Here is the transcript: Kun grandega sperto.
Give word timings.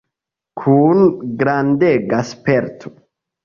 Kun 0.61 1.03
grandega 1.43 2.25
sperto. 2.33 2.97